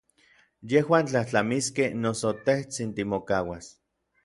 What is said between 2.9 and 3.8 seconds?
timokauas.